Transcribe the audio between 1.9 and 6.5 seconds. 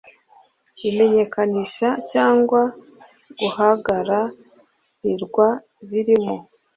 cyangwa guhagara rirwa birimo